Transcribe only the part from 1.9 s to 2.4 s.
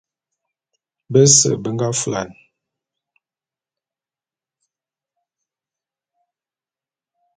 fulan.